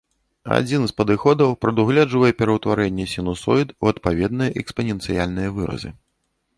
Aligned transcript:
Адзін 0.55 0.85
з 0.91 0.95
падыходаў 1.01 1.53
прадугледжвае 1.65 2.31
пераўтварэнне 2.41 3.05
сінусоід 3.15 3.67
ў 3.81 3.85
адпаведныя 3.97 4.59
экспаненцыяльныя 4.65 5.49
выразы. 5.61 5.89